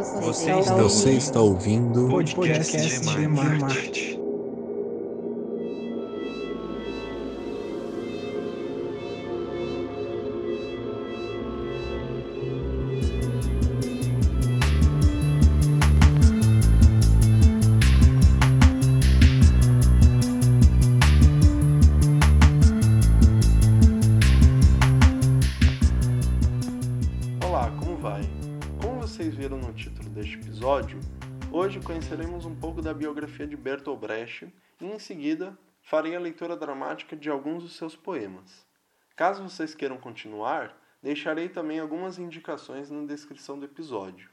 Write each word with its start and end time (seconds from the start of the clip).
Você, 0.00 0.50
está, 0.50 0.74
Você 0.76 1.10
está 1.12 1.40
ouvindo 1.40 2.08
podcast, 2.08 2.72
podcast 2.74 3.16
de 3.18 3.28
Marte. 3.28 4.20
Hoje 31.52 31.80
conheceremos 31.80 32.46
um 32.46 32.54
pouco 32.54 32.80
da 32.80 32.94
biografia 32.94 33.44
de 33.44 33.56
Bertolt 33.56 33.98
Brecht 33.98 34.54
e, 34.80 34.86
em 34.86 35.00
seguida, 35.00 35.58
farei 35.82 36.14
a 36.14 36.20
leitura 36.20 36.56
dramática 36.56 37.16
de 37.16 37.28
alguns 37.28 37.64
dos 37.64 37.76
seus 37.76 37.96
poemas. 37.96 38.64
Caso 39.16 39.42
vocês 39.42 39.74
queiram 39.74 39.98
continuar, 39.98 40.80
deixarei 41.02 41.48
também 41.48 41.80
algumas 41.80 42.20
indicações 42.20 42.88
na 42.88 43.04
descrição 43.04 43.58
do 43.58 43.64
episódio. 43.64 44.30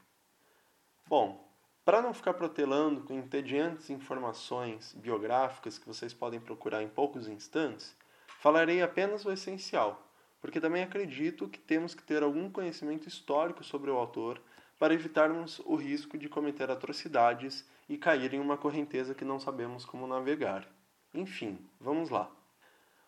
Bom, 1.08 1.52
para 1.84 2.00
não 2.00 2.14
ficar 2.14 2.34
protelando 2.34 3.02
com 3.02 3.18
entediantes 3.18 3.90
informações 3.90 4.94
biográficas 4.94 5.76
que 5.76 5.88
vocês 5.88 6.14
podem 6.14 6.38
procurar 6.38 6.84
em 6.84 6.88
poucos 6.88 7.26
instantes, 7.26 7.96
falarei 8.38 8.80
apenas 8.80 9.24
o 9.24 9.32
essencial, 9.32 10.08
porque 10.40 10.60
também 10.60 10.84
acredito 10.84 11.48
que 11.48 11.58
temos 11.58 11.96
que 11.96 12.02
ter 12.04 12.22
algum 12.22 12.48
conhecimento 12.48 13.08
histórico 13.08 13.64
sobre 13.64 13.90
o 13.90 13.96
autor 13.96 14.40
para 14.78 14.94
evitarmos 14.94 15.58
o 15.60 15.74
risco 15.74 16.16
de 16.16 16.28
cometer 16.28 16.70
atrocidades 16.70 17.66
e 17.88 17.98
cair 17.98 18.32
em 18.34 18.40
uma 18.40 18.56
correnteza 18.56 19.14
que 19.14 19.24
não 19.24 19.40
sabemos 19.40 19.84
como 19.84 20.06
navegar. 20.06 20.68
Enfim, 21.12 21.58
vamos 21.80 22.10
lá. 22.10 22.30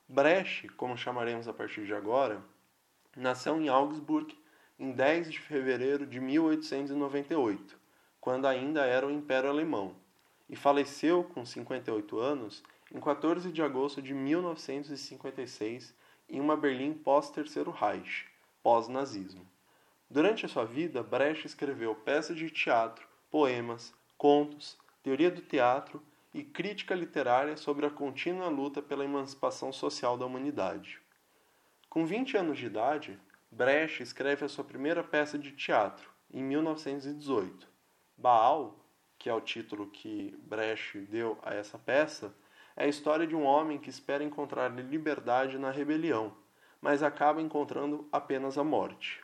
Brecht, 0.08 0.68
como 0.70 0.96
chamaremos 0.96 1.46
a 1.46 1.52
partir 1.52 1.86
de 1.86 1.94
agora, 1.94 2.42
nasceu 3.16 3.60
em 3.60 3.68
Augsburg 3.68 4.36
em 4.78 4.90
10 4.92 5.30
de 5.30 5.38
fevereiro 5.38 6.06
de 6.06 6.18
1898, 6.18 7.78
quando 8.20 8.46
ainda 8.46 8.84
era 8.84 9.06
o 9.06 9.10
Império 9.10 9.50
Alemão, 9.50 9.94
e 10.48 10.56
faleceu 10.56 11.22
com 11.22 11.46
58 11.46 12.18
anos 12.18 12.62
em 12.92 12.98
14 12.98 13.52
de 13.52 13.62
agosto 13.62 14.02
de 14.02 14.12
1956 14.12 15.94
em 16.28 16.40
uma 16.40 16.56
Berlim 16.56 16.94
pós-Terceiro 16.94 17.70
Reich, 17.70 18.26
pós-nazismo. 18.62 19.46
Durante 20.10 20.44
a 20.44 20.48
sua 20.48 20.64
vida, 20.64 21.04
Brecht 21.04 21.46
escreveu 21.46 21.94
peças 21.94 22.36
de 22.36 22.50
teatro, 22.50 23.06
poemas, 23.30 23.94
contos, 24.18 24.76
teoria 25.04 25.30
do 25.30 25.40
teatro 25.40 26.02
e 26.34 26.42
crítica 26.42 26.96
literária 26.96 27.56
sobre 27.56 27.86
a 27.86 27.90
contínua 27.90 28.48
luta 28.48 28.82
pela 28.82 29.04
emancipação 29.04 29.72
social 29.72 30.18
da 30.18 30.26
humanidade. 30.26 31.00
Com 31.88 32.04
20 32.04 32.36
anos 32.36 32.58
de 32.58 32.66
idade, 32.66 33.20
Brecht 33.52 34.02
escreve 34.02 34.44
a 34.44 34.48
sua 34.48 34.64
primeira 34.64 35.04
peça 35.04 35.38
de 35.38 35.52
teatro, 35.52 36.10
em 36.32 36.42
1918. 36.42 37.68
Baal, 38.16 38.84
que 39.16 39.28
é 39.30 39.34
o 39.34 39.40
título 39.40 39.86
que 39.86 40.36
Brecht 40.42 40.98
deu 41.02 41.38
a 41.40 41.54
essa 41.54 41.78
peça, 41.78 42.34
é 42.74 42.86
a 42.86 42.88
história 42.88 43.28
de 43.28 43.36
um 43.36 43.44
homem 43.44 43.78
que 43.78 43.90
espera 43.90 44.24
encontrar 44.24 44.76
liberdade 44.76 45.56
na 45.56 45.70
rebelião, 45.70 46.36
mas 46.80 47.00
acaba 47.00 47.40
encontrando 47.40 48.08
apenas 48.10 48.58
a 48.58 48.64
morte. 48.64 49.20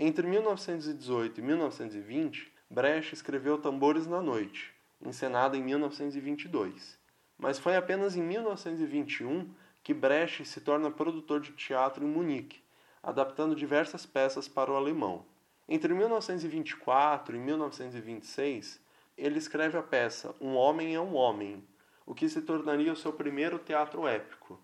Entre 0.00 0.24
1918 0.24 1.40
e 1.40 1.42
1920, 1.42 2.52
Brecht 2.70 3.14
escreveu 3.14 3.58
Tambores 3.58 4.06
na 4.06 4.22
Noite, 4.22 4.72
encenada 5.04 5.56
em 5.56 5.62
1922. 5.64 6.96
Mas 7.36 7.58
foi 7.58 7.74
apenas 7.74 8.14
em 8.14 8.22
1921 8.22 9.52
que 9.82 9.92
Brecht 9.92 10.44
se 10.44 10.60
torna 10.60 10.88
produtor 10.88 11.40
de 11.40 11.50
teatro 11.50 12.04
em 12.04 12.08
Munique, 12.08 12.62
adaptando 13.02 13.56
diversas 13.56 14.06
peças 14.06 14.46
para 14.46 14.70
o 14.70 14.76
alemão. 14.76 15.24
Entre 15.68 15.92
1924 15.92 17.34
e 17.34 17.40
1926, 17.40 18.80
ele 19.16 19.38
escreve 19.38 19.78
a 19.78 19.82
peça 19.82 20.32
Um 20.40 20.54
Homem 20.54 20.94
é 20.94 21.00
um 21.00 21.16
Homem, 21.16 21.66
o 22.06 22.14
que 22.14 22.28
se 22.28 22.40
tornaria 22.42 22.92
o 22.92 22.96
seu 22.96 23.12
primeiro 23.12 23.58
teatro 23.58 24.06
épico, 24.06 24.60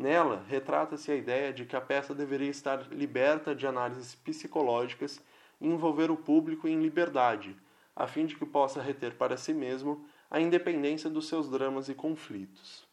Nela, 0.00 0.42
retrata-se 0.48 1.12
a 1.12 1.14
ideia 1.14 1.52
de 1.52 1.66
que 1.66 1.76
a 1.76 1.80
peça 1.80 2.14
deveria 2.14 2.48
estar 2.48 2.90
liberta 2.90 3.54
de 3.54 3.66
análises 3.66 4.14
psicológicas 4.14 5.20
e 5.60 5.68
envolver 5.68 6.10
o 6.10 6.16
público 6.16 6.66
em 6.66 6.80
liberdade, 6.80 7.54
a 7.94 8.06
fim 8.06 8.24
de 8.24 8.34
que 8.34 8.46
possa 8.46 8.80
reter 8.80 9.16
para 9.16 9.36
si 9.36 9.52
mesmo 9.52 10.02
a 10.30 10.40
independência 10.40 11.10
dos 11.10 11.28
seus 11.28 11.50
dramas 11.50 11.90
e 11.90 11.94
conflitos. 11.94 12.88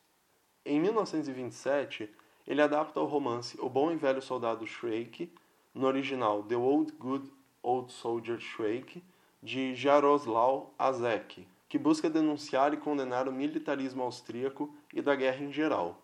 Em 0.65 0.81
1927, 0.81 2.13
ele 2.45 2.61
adapta 2.61 2.99
o 2.99 3.05
romance 3.05 3.57
O 3.61 3.69
Bom 3.69 3.89
e 3.89 3.95
Velho 3.95 4.21
Soldado 4.21 4.67
Shrek, 4.67 5.31
no 5.73 5.87
original 5.87 6.43
The 6.43 6.57
Old 6.57 6.91
Good 6.91 7.31
Old 7.63 7.89
Soldier 7.89 8.37
Shrek, 8.37 9.01
de 9.41 9.73
Jaroslaw 9.75 10.73
Azek, 10.77 11.47
que 11.69 11.77
busca 11.77 12.09
denunciar 12.09 12.73
e 12.73 12.77
condenar 12.77 13.29
o 13.29 13.31
militarismo 13.31 14.03
austríaco 14.03 14.75
e 14.93 15.01
da 15.01 15.15
guerra 15.15 15.45
em 15.45 15.53
geral. 15.53 16.03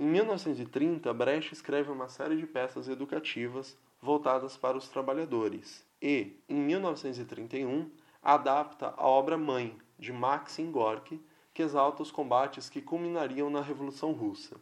Em 0.00 0.06
1930, 0.06 1.12
Brecht 1.12 1.52
escreve 1.52 1.90
uma 1.90 2.08
série 2.08 2.34
de 2.34 2.46
peças 2.46 2.88
educativas 2.88 3.76
voltadas 4.00 4.56
para 4.56 4.78
os 4.78 4.88
trabalhadores 4.88 5.86
e, 6.00 6.38
em 6.48 6.54
1931, 6.54 7.90
adapta 8.22 8.94
a 8.96 9.06
obra 9.06 9.36
Mãe, 9.36 9.76
de 9.98 10.10
Maxim 10.10 10.70
Gorky, 10.70 11.20
que 11.52 11.60
exalta 11.60 12.02
os 12.02 12.10
combates 12.10 12.70
que 12.70 12.80
culminariam 12.80 13.50
na 13.50 13.60
Revolução 13.60 14.12
Russa. 14.12 14.56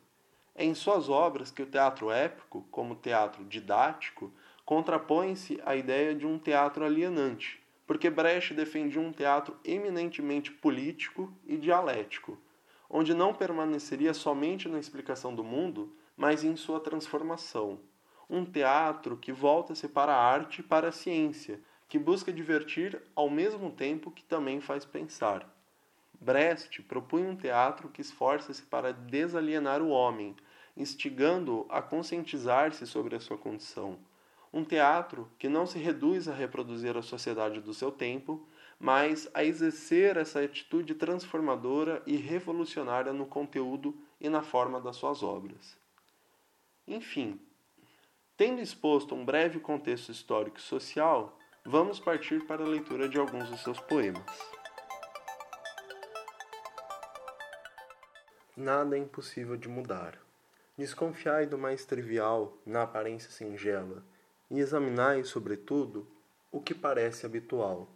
É 0.57 0.65
em 0.65 0.75
suas 0.75 1.09
obras 1.09 1.53
que 1.53 1.63
o 1.63 1.67
teatro 1.67 2.11
épico, 2.11 2.67
como 2.69 2.97
teatro 2.97 3.45
didático, 3.45 4.33
contrapõe-se 4.65 5.63
à 5.65 5.77
ideia 5.77 6.17
de 6.17 6.27
um 6.27 6.37
teatro 6.37 6.85
alienante, 6.85 7.63
porque 7.87 8.11
Brecht 8.11 8.55
defendia 8.55 9.01
um 9.01 9.13
teatro 9.13 9.57
eminentemente 9.65 10.51
político 10.51 11.33
e 11.47 11.57
dialético, 11.57 12.37
onde 12.89 13.15
não 13.15 13.35
permaneceria 13.35 14.15
somente 14.15 14.69
na 14.69 14.79
explicação 14.79 15.35
do 15.35 15.45
mundo, 15.45 15.95
mas 16.17 16.43
em 16.43 16.57
sua 16.57 16.81
transformação. 16.81 17.79
Um 18.29 18.45
teatro 18.45 19.17
que 19.17 19.33
volta-se 19.33 19.89
para 19.89 20.15
a 20.15 20.23
arte 20.23 20.61
e 20.61 20.65
para 20.65 20.89
a 20.89 20.93
ciência, 20.93 21.61
que 21.89 21.99
busca 21.99 22.33
divertir 22.33 23.01
ao 23.15 23.31
mesmo 23.31 23.71
tempo 23.71 24.11
que 24.11 24.23
também 24.23 24.61
faz 24.61 24.85
pensar. 24.85 25.49
Brecht 26.21 26.83
propunha 26.83 27.31
um 27.31 27.37
teatro 27.37 27.89
que 27.89 28.01
esforça-se 28.01 28.63
para 28.63 28.93
desalienar 28.93 29.81
o 29.81 29.89
homem, 29.89 30.35
instigando-o 30.77 31.67
a 31.69 31.81
conscientizar-se 31.81 32.87
sobre 32.87 33.17
a 33.17 33.21
sua 33.21 33.39
condição. 33.39 33.99
Um 34.53 34.65
teatro 34.65 35.31
que 35.39 35.49
não 35.49 35.67
se 35.67 35.79
reduz 35.79 36.29
a 36.29 36.35
reproduzir 36.35 36.97
a 36.97 37.03
sociedade 37.03 37.61
do 37.61 37.73
seu 37.73 37.91
tempo, 37.91 38.47
mas 38.79 39.29
a 39.35 39.43
exercer 39.43 40.17
essa 40.17 40.41
atitude 40.41 40.95
transformadora 40.95 42.03
e 42.07 42.17
revolucionária 42.17 43.13
no 43.13 43.27
conteúdo 43.27 43.97
e 44.21 44.29
na 44.29 44.43
forma 44.43 44.81
das 44.81 44.97
suas 44.97 45.23
obras. 45.23 45.77
Enfim, 46.87 47.41
tendo 48.37 48.61
exposto 48.61 49.15
um 49.15 49.25
breve 49.25 49.59
contexto 49.59 50.13
histórico 50.13 50.59
e 50.59 50.63
social, 50.63 51.37
vamos 51.65 51.99
partir 51.99 52.47
para 52.47 52.63
a 52.63 52.69
leitura 52.69 53.09
de 53.09 53.19
alguns 53.19 53.49
dos 53.51 53.61
seus 53.63 53.81
poemas. 53.81 54.25
Nada 58.57 58.97
é 58.97 59.01
impossível 59.01 59.57
de 59.57 59.69
mudar. 59.69 60.19
Desconfiai 60.77 61.47
do 61.47 61.59
mais 61.59 61.85
trivial 61.85 62.57
na 62.65 62.85
aparência 62.85 63.31
singela 63.31 64.05
e 64.49 64.61
examinai, 64.61 65.25
sobretudo, 65.25 66.07
o 66.51 66.61
que 66.61 66.75
parece 66.75 67.27
habitual 67.27 67.89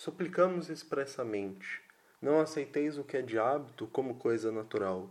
suplicamos 0.00 0.70
expressamente: 0.70 1.82
não 2.22 2.40
aceiteis 2.40 2.96
o 2.96 3.04
que 3.04 3.18
é 3.18 3.22
de 3.22 3.38
hábito 3.38 3.86
como 3.86 4.14
coisa 4.14 4.50
natural, 4.50 5.10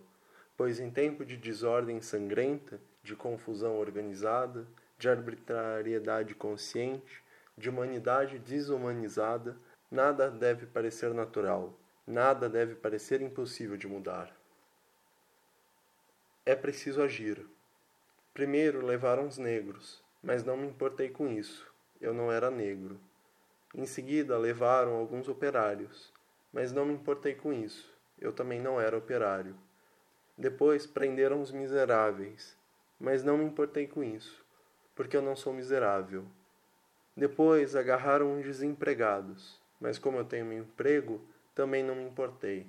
pois 0.57 0.79
em 0.79 0.89
tempo 0.89 1.23
de 1.23 1.37
desordem 1.37 2.01
sangrenta, 2.01 2.81
de 3.03 3.15
confusão 3.15 3.77
organizada, 3.77 4.65
de 4.97 5.07
arbitrariedade 5.07 6.33
consciente, 6.33 7.23
de 7.55 7.69
humanidade 7.69 8.39
desumanizada, 8.39 9.55
nada 9.91 10.31
deve 10.31 10.65
parecer 10.65 11.13
natural, 11.13 11.77
nada 12.07 12.49
deve 12.49 12.73
parecer 12.73 13.21
impossível 13.21 13.77
de 13.77 13.87
mudar. 13.87 14.35
É 16.43 16.55
preciso 16.55 17.03
agir. 17.03 17.45
Primeiro 18.33 18.83
levaram 18.83 19.27
os 19.27 19.37
negros, 19.37 20.03
mas 20.23 20.43
não 20.43 20.57
me 20.57 20.65
importei 20.65 21.09
com 21.09 21.27
isso. 21.27 21.71
Eu 22.01 22.11
não 22.11 22.31
era 22.31 22.49
negro. 22.49 22.99
Em 23.75 23.85
seguida, 23.85 24.37
levaram 24.37 24.95
alguns 24.95 25.29
operários, 25.29 26.11
mas 26.51 26.71
não 26.71 26.85
me 26.85 26.93
importei 26.93 27.35
com 27.35 27.53
isso. 27.53 27.93
Eu 28.19 28.33
também 28.33 28.59
não 28.59 28.81
era 28.81 28.97
operário. 28.97 29.55
Depois 30.37 30.87
prenderam 30.87 31.41
os 31.41 31.51
miseráveis, 31.51 32.57
mas 32.99 33.23
não 33.23 33.37
me 33.37 33.45
importei 33.45 33.87
com 33.87 34.03
isso, 34.03 34.43
porque 34.95 35.15
eu 35.15 35.21
não 35.21 35.35
sou 35.35 35.53
miserável. 35.53 36.25
Depois 37.15 37.75
agarraram 37.75 38.33
uns 38.33 38.45
desempregados, 38.45 39.59
mas 39.79 39.99
como 39.99 40.17
eu 40.17 40.25
tenho 40.25 40.45
meu 40.45 40.59
emprego, 40.59 41.21
também 41.53 41.83
não 41.83 41.95
me 41.95 42.03
importei. 42.03 42.65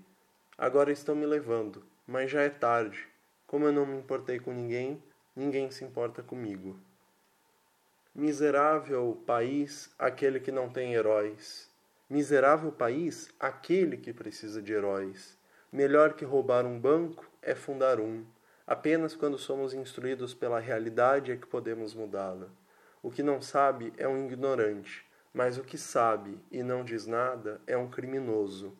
Agora 0.58 0.92
estão 0.92 1.14
me 1.14 1.24
levando, 1.24 1.82
mas 2.06 2.30
já 2.30 2.42
é 2.42 2.50
tarde. 2.50 3.08
Como 3.46 3.64
eu 3.64 3.72
não 3.72 3.86
me 3.86 3.96
importei 3.96 4.38
com 4.38 4.52
ninguém, 4.52 5.02
ninguém 5.34 5.70
se 5.70 5.84
importa 5.84 6.22
comigo. 6.22 6.78
Miserável 8.20 9.18
país, 9.24 9.90
aquele 9.98 10.40
que 10.40 10.52
não 10.52 10.68
tem 10.68 10.92
heróis. 10.92 11.70
Miserável 12.06 12.70
país, 12.70 13.30
aquele 13.40 13.96
que 13.96 14.12
precisa 14.12 14.60
de 14.60 14.74
heróis. 14.74 15.38
Melhor 15.72 16.12
que 16.12 16.22
roubar 16.22 16.66
um 16.66 16.78
banco 16.78 17.26
é 17.40 17.54
fundar 17.54 17.98
um. 17.98 18.22
Apenas 18.66 19.16
quando 19.16 19.38
somos 19.38 19.72
instruídos 19.72 20.34
pela 20.34 20.60
realidade 20.60 21.32
é 21.32 21.36
que 21.38 21.46
podemos 21.46 21.94
mudá-la. 21.94 22.48
O 23.02 23.10
que 23.10 23.22
não 23.22 23.40
sabe 23.40 23.90
é 23.96 24.06
um 24.06 24.26
ignorante, 24.26 25.02
mas 25.32 25.56
o 25.56 25.64
que 25.64 25.78
sabe 25.78 26.38
e 26.52 26.62
não 26.62 26.84
diz 26.84 27.06
nada 27.06 27.58
é 27.66 27.74
um 27.74 27.88
criminoso. 27.88 28.76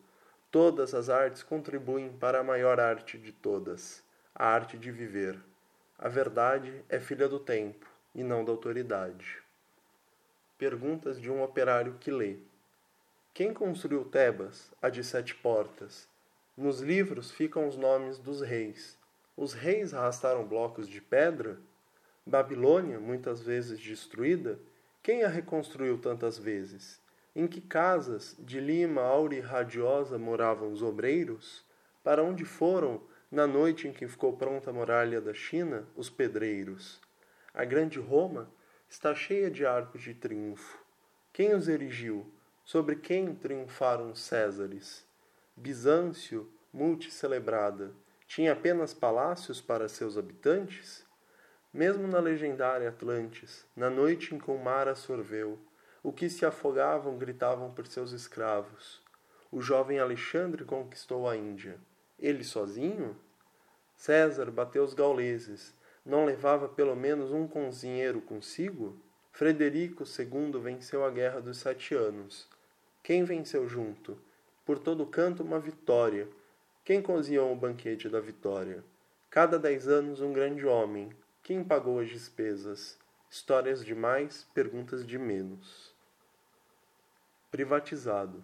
Todas 0.51 0.93
as 0.93 1.09
artes 1.09 1.41
contribuem 1.41 2.11
para 2.11 2.41
a 2.41 2.43
maior 2.43 2.79
arte 2.79 3.17
de 3.17 3.31
todas, 3.31 4.03
a 4.35 4.45
arte 4.45 4.77
de 4.77 4.91
viver. 4.91 5.35
A 5.97 6.07
verdade 6.07 6.85
é 6.87 6.99
filha 6.99 7.27
do 7.27 7.39
tempo 7.39 7.89
e 8.13 8.23
não 8.23 8.43
da 8.43 8.51
autoridade. 8.51 9.37
Perguntas 10.57 11.19
de 11.19 11.31
um 11.31 11.41
operário 11.41 11.95
que 11.99 12.11
lê. 12.11 12.37
Quem 13.33 13.53
construiu 13.53 14.05
Tebas, 14.05 14.71
a 14.81 14.89
de 14.89 15.03
sete 15.03 15.33
portas? 15.33 16.07
Nos 16.57 16.81
livros 16.81 17.31
ficam 17.31 17.67
os 17.67 17.77
nomes 17.77 18.19
dos 18.19 18.41
reis. 18.41 18.97
Os 19.37 19.53
reis 19.53 19.93
arrastaram 19.93 20.45
blocos 20.45 20.87
de 20.87 21.01
pedra? 21.01 21.57
Babilônia, 22.25 22.99
muitas 22.99 23.41
vezes 23.41 23.79
destruída, 23.79 24.59
quem 25.01 25.23
a 25.23 25.27
reconstruiu 25.27 25.97
tantas 25.97 26.37
vezes? 26.37 27.01
Em 27.35 27.47
que 27.47 27.61
casas 27.61 28.35
de 28.37 28.59
lima 28.59 29.01
áurea 29.01 29.37
e 29.37 29.41
radiosa 29.41 30.17
moravam 30.19 30.71
os 30.71 30.83
obreiros? 30.83 31.65
Para 32.03 32.21
onde 32.21 32.45
foram, 32.45 33.01
na 33.31 33.47
noite 33.47 33.87
em 33.87 33.93
que 33.93 34.07
ficou 34.07 34.37
pronta 34.37 34.69
a 34.69 34.73
muralha 34.73 35.19
da 35.19 35.33
China, 35.33 35.87
os 35.95 36.09
pedreiros? 36.09 37.01
A 37.53 37.65
grande 37.65 37.99
Roma 37.99 38.49
está 38.87 39.13
cheia 39.13 39.51
de 39.51 39.65
arcos 39.65 40.01
de 40.01 40.13
triunfo. 40.13 40.79
Quem 41.33 41.53
os 41.53 41.67
erigiu? 41.67 42.33
Sobre 42.63 42.95
quem 42.95 43.35
triunfaram 43.35 44.11
os 44.11 44.21
Césares? 44.21 45.05
Bizâncio, 45.55 46.49
multicelebrada, 46.71 47.93
tinha 48.25 48.53
apenas 48.53 48.93
palácios 48.93 49.59
para 49.59 49.89
seus 49.89 50.17
habitantes? 50.17 51.05
Mesmo 51.73 52.07
na 52.07 52.19
legendária 52.19 52.87
Atlantis, 52.87 53.65
na 53.75 53.89
noite 53.89 54.33
em 54.33 54.39
que 54.39 54.49
o 54.49 54.57
mar 54.57 54.87
a 54.87 54.95
sorveu, 54.95 55.59
o 56.01 56.13
que 56.13 56.29
se 56.29 56.45
afogavam 56.45 57.17
gritavam 57.17 57.73
por 57.73 57.85
seus 57.85 58.13
escravos. 58.13 59.01
O 59.51 59.61
jovem 59.61 59.99
Alexandre 59.99 60.63
conquistou 60.63 61.27
a 61.27 61.35
Índia. 61.35 61.77
Ele 62.17 62.45
sozinho? 62.45 63.19
César 63.93 64.49
bateu 64.49 64.83
os 64.83 64.93
gauleses, 64.93 65.75
não 66.05 66.25
levava 66.25 66.67
pelo 66.67 66.95
menos 66.95 67.31
um 67.31 67.47
cozinheiro 67.47 68.21
consigo? 68.21 68.97
Frederico 69.31 70.03
II 70.03 70.59
venceu 70.59 71.05
a 71.05 71.11
Guerra 71.11 71.39
dos 71.39 71.57
Sete 71.57 71.93
Anos. 71.93 72.47
Quem 73.03 73.23
venceu 73.23 73.67
junto? 73.67 74.17
Por 74.65 74.79
todo 74.79 75.05
canto 75.05 75.43
uma 75.43 75.59
vitória. 75.59 76.27
Quem 76.83 77.01
cozinhou 77.01 77.51
o 77.51 77.55
banquete 77.55 78.09
da 78.09 78.19
vitória? 78.19 78.83
Cada 79.29 79.57
dez 79.59 79.87
anos 79.87 80.21
um 80.21 80.33
grande 80.33 80.65
homem. 80.65 81.11
Quem 81.43 81.63
pagou 81.63 81.99
as 81.99 82.09
despesas? 82.09 82.97
Histórias 83.29 83.85
de 83.85 83.95
mais, 83.95 84.43
perguntas 84.53 85.05
de 85.05 85.17
menos. 85.17 85.93
Privatizado. 87.49 88.43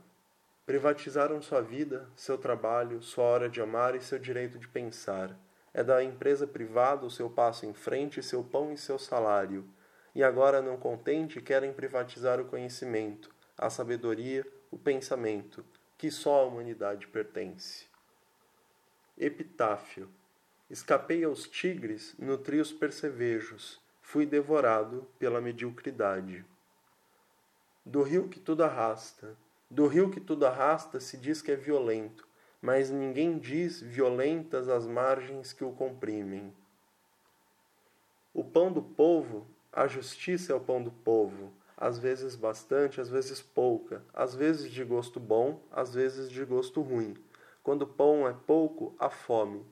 Privatizaram 0.66 1.42
sua 1.42 1.62
vida, 1.62 2.08
seu 2.16 2.38
trabalho, 2.38 3.02
sua 3.02 3.26
hora 3.26 3.50
de 3.50 3.62
amar 3.62 3.96
e 3.96 4.02
seu 4.02 4.20
direito 4.20 4.60
de 4.60 4.68
pensar 4.68 5.36
é 5.78 5.84
da 5.84 6.04
empresa 6.04 6.48
privada 6.48 7.06
o 7.06 7.12
seu 7.12 7.30
passo 7.30 7.64
em 7.64 7.72
frente, 7.72 8.24
seu 8.24 8.44
pão 8.44 8.74
e 8.74 8.78
seu 8.78 8.98
salário. 8.98 9.64
E 10.16 10.24
agora, 10.24 10.60
não 10.60 10.76
contente, 10.76 11.40
querem 11.40 11.72
privatizar 11.72 12.42
o 12.42 12.46
conhecimento, 12.46 13.30
a 13.56 13.70
sabedoria, 13.70 14.44
o 14.72 14.78
pensamento, 14.80 15.64
que 15.96 16.10
só 16.10 16.42
à 16.42 16.46
humanidade 16.46 17.06
pertence. 17.06 17.86
Epitáfio. 19.16 20.10
Escapei 20.68 21.24
aos 21.24 21.48
tigres, 21.48 22.16
nutri 22.18 22.60
os 22.60 22.74
percevejos, 22.74 23.80
fui 24.02 24.26
devorado 24.26 25.08
pela 25.20 25.40
mediocridade. 25.40 26.44
Do 27.86 28.02
rio 28.02 28.30
que 28.30 28.40
tudo 28.40 28.64
arrasta, 28.64 29.38
do 29.70 29.86
rio 29.86 30.10
que 30.10 30.20
tudo 30.20 30.48
arrasta 30.48 31.00
se 31.00 31.18
diz 31.18 31.40
que 31.40 31.52
é 31.52 31.56
violento, 31.56 32.27
mas 32.68 32.90
ninguém 32.90 33.40
diz 33.40 33.80
violentas 33.80 34.68
as 34.68 34.86
margens 34.86 35.54
que 35.54 35.64
o 35.64 35.72
comprimem. 35.72 36.54
O 38.34 38.44
pão 38.44 38.74
do 38.74 38.82
povo, 38.82 39.48
a 39.72 39.88
justiça 39.88 40.52
é 40.52 40.56
o 40.58 40.60
pão 40.60 40.84
do 40.84 40.92
povo, 40.92 41.54
às 41.78 41.98
vezes 41.98 42.36
bastante, 42.36 43.00
às 43.00 43.10
vezes 43.10 43.42
pouca, 43.42 44.04
às 44.14 44.36
vezes 44.36 44.70
de 44.70 44.84
gosto 44.84 45.18
bom, 45.18 45.62
às 45.72 45.94
vezes 45.94 46.30
de 46.30 46.44
gosto 46.44 46.82
ruim. 46.82 47.16
Quando 47.64 47.84
o 47.84 47.88
pão 47.88 48.28
é 48.28 48.36
pouco, 48.46 48.94
há 49.00 49.10
fome. 49.10 49.66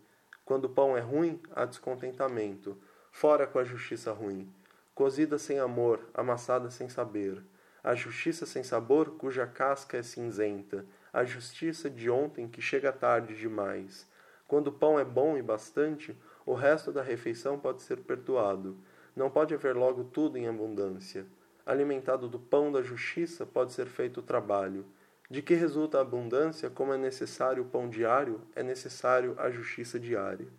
Quando 0.46 0.64
o 0.64 0.70
pão 0.70 0.96
é 0.96 1.02
ruim, 1.02 1.42
há 1.54 1.66
descontentamento. 1.66 2.78
Fora 3.12 3.46
com 3.46 3.60
a 3.60 3.66
justiça 3.66 4.14
ruim. 4.14 4.50
Cozida 4.94 5.38
sem 5.38 5.60
amor, 5.60 6.00
amassada 6.14 6.72
sem 6.72 6.88
saber. 6.88 7.44
A 7.84 7.94
justiça 7.94 8.46
sem 8.46 8.64
sabor, 8.64 9.18
cuja 9.18 9.46
casca 9.46 9.98
é 9.98 10.02
cinzenta 10.02 10.86
a 11.16 11.24
justiça 11.24 11.90
de 11.90 12.10
ontem 12.10 12.46
que 12.46 12.62
chega 12.62 12.92
tarde 12.92 13.34
demais. 13.38 14.06
Quando 14.46 14.68
o 14.68 14.74
pão 14.74 15.00
é 15.00 15.06
bom 15.06 15.38
e 15.38 15.42
bastante, 15.42 16.14
o 16.46 16.54
resto 16.54 16.92
da 16.92 17.02
refeição 17.02 17.58
pode 17.58 17.84
ser 17.84 18.02
perdoado. 18.02 18.76
Não 19.16 19.30
pode 19.30 19.54
haver 19.54 19.78
logo 19.78 20.04
tudo 20.04 20.38
em 20.38 20.46
abundância. 20.46 21.26
Alimentado 21.66 22.28
do 22.28 22.38
pão 22.38 22.70
da 22.70 22.82
justiça, 22.82 23.46
pode 23.46 23.72
ser 23.72 23.86
feito 23.86 24.20
o 24.20 24.24
trabalho. 24.24 24.86
De 25.30 25.42
que 25.42 25.54
resulta 25.54 26.00
a 26.00 26.02
abundância, 26.02 26.70
como 26.70 26.94
é 26.94 26.98
necessário 26.98 27.64
o 27.64 27.68
pão 27.68 27.88
diário, 27.88 28.42
é 28.54 28.62
necessário 28.62 29.36
a 29.38 29.50
justiça 29.50 29.98
diária. 29.98 30.50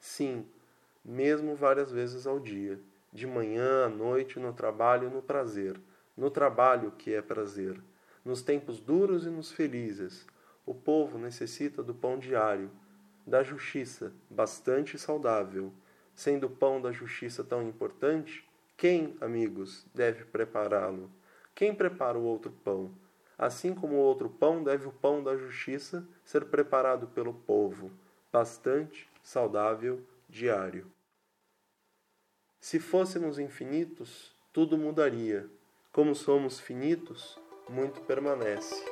Sim, 0.00 0.46
mesmo 1.04 1.54
várias 1.54 1.92
vezes 1.92 2.26
ao 2.26 2.40
dia, 2.40 2.80
de 3.12 3.26
manhã 3.26 3.84
à 3.84 3.88
noite, 3.90 4.40
no 4.40 4.54
trabalho, 4.54 5.10
no 5.10 5.20
prazer, 5.20 5.78
no 6.16 6.30
trabalho 6.30 6.90
que 6.92 7.12
é 7.12 7.20
prazer 7.20 7.78
nos 8.26 8.42
tempos 8.42 8.80
duros 8.80 9.24
e 9.24 9.30
nos 9.30 9.52
felizes, 9.52 10.26
o 10.66 10.74
povo 10.74 11.16
necessita 11.16 11.80
do 11.80 11.94
pão 11.94 12.18
diário, 12.18 12.68
da 13.24 13.40
justiça, 13.44 14.12
bastante 14.28 14.98
saudável. 14.98 15.72
Sendo 16.12 16.48
o 16.48 16.50
pão 16.50 16.80
da 16.80 16.90
justiça 16.90 17.44
tão 17.44 17.62
importante, 17.62 18.44
quem, 18.76 19.16
amigos, 19.20 19.86
deve 19.94 20.24
prepará-lo? 20.24 21.08
Quem 21.54 21.72
prepara 21.72 22.18
o 22.18 22.24
outro 22.24 22.50
pão? 22.64 22.90
Assim 23.38 23.72
como 23.72 23.94
o 23.94 24.00
outro 24.00 24.28
pão, 24.28 24.64
deve 24.64 24.88
o 24.88 24.92
pão 24.92 25.22
da 25.22 25.36
justiça 25.36 26.04
ser 26.24 26.46
preparado 26.46 27.06
pelo 27.06 27.32
povo, 27.32 27.92
bastante 28.32 29.08
saudável, 29.22 30.04
diário. 30.28 30.90
Se 32.58 32.80
fôssemos 32.80 33.38
infinitos, 33.38 34.34
tudo 34.52 34.76
mudaria. 34.76 35.48
Como 35.92 36.12
somos 36.12 36.58
finitos, 36.58 37.38
muito 37.68 38.00
permanece. 38.02 38.84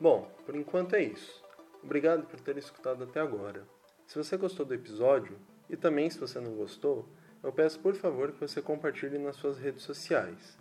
Bom, 0.00 0.30
por 0.44 0.54
enquanto 0.54 0.94
é 0.94 1.02
isso. 1.02 1.42
Obrigado 1.82 2.26
por 2.26 2.38
ter 2.40 2.56
escutado 2.56 3.04
até 3.04 3.20
agora. 3.20 3.66
Se 4.06 4.16
você 4.16 4.36
gostou 4.36 4.64
do 4.64 4.74
episódio, 4.74 5.38
e 5.68 5.76
também 5.76 6.08
se 6.08 6.18
você 6.18 6.40
não 6.40 6.54
gostou, 6.54 7.08
eu 7.42 7.52
peço 7.52 7.78
por 7.80 7.94
favor 7.94 8.32
que 8.32 8.40
você 8.40 8.60
compartilhe 8.60 9.18
nas 9.18 9.36
suas 9.36 9.58
redes 9.58 9.82
sociais. 9.82 10.56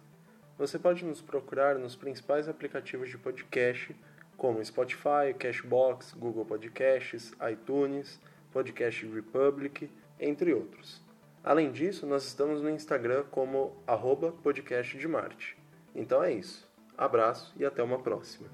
Você 0.58 0.78
pode 0.78 1.06
nos 1.06 1.22
procurar 1.22 1.78
nos 1.78 1.96
principais 1.96 2.48
aplicativos 2.48 3.10
de 3.10 3.18
podcast, 3.18 3.96
como 4.36 4.64
Spotify, 4.64 5.34
Cashbox, 5.38 6.14
Google 6.14 6.46
Podcasts, 6.46 7.32
iTunes, 7.52 8.20
Podcast 8.52 9.06
Republic, 9.08 9.90
entre 10.20 10.54
outros. 10.54 11.02
Além 11.44 11.72
disso, 11.72 12.06
nós 12.06 12.26
estamos 12.26 12.62
no 12.62 12.70
Instagram 12.70 13.24
como 13.32 13.82
arroba 13.86 14.32
podcast 14.32 14.98
de 14.98 15.08
Marte. 15.08 15.58
Então 15.96 16.24
é 16.24 16.34
isso. 16.34 16.68
Abraço 16.98 17.54
e 17.58 17.66
até 17.66 17.84
uma 17.84 18.00
próxima. 18.00 18.48